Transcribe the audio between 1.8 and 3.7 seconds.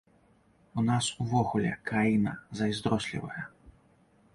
краіна зайздрослівая.